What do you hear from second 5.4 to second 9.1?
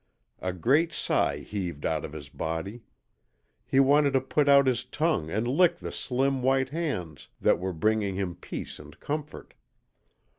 lick the slim white hands that were bringing him peace and